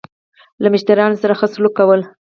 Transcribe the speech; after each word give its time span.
له 0.61 0.67
مشتريانو 0.73 1.21
سره 1.21 1.33
خه 1.39 1.45
سلوک 1.53 1.73
کول 1.79 2.01